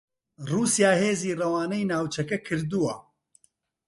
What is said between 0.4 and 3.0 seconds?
رووسیا هێزی رەوانەی ناوچەکە کردووە